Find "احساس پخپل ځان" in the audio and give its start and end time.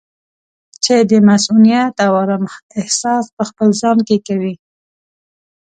2.79-3.97